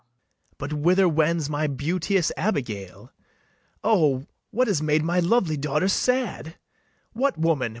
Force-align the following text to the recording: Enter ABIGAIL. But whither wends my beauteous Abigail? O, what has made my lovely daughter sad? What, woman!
Enter 0.01 0.07
ABIGAIL. 0.07 0.57
But 0.79 0.83
whither 0.83 1.07
wends 1.07 1.47
my 1.47 1.67
beauteous 1.67 2.31
Abigail? 2.35 3.11
O, 3.83 4.25
what 4.49 4.67
has 4.67 4.81
made 4.81 5.03
my 5.03 5.19
lovely 5.19 5.57
daughter 5.57 5.87
sad? 5.87 6.57
What, 7.13 7.37
woman! 7.37 7.69